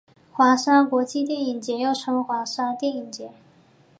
[0.33, 3.31] 华沙国际电影节又作华沙电影节。